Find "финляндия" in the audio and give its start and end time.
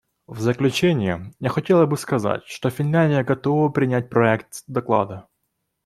2.71-3.23